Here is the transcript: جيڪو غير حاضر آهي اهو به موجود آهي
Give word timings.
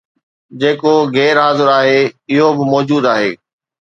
جيڪو 0.59 0.93
غير 1.15 1.35
حاضر 1.43 1.67
آهي 1.79 2.01
اهو 2.35 2.47
به 2.57 2.63
موجود 2.73 3.03
آهي 3.15 3.31